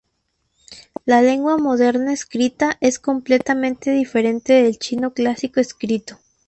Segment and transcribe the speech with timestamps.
[1.05, 6.17] La lengua moderna escrita es completamente diferente del chino clásico escrito.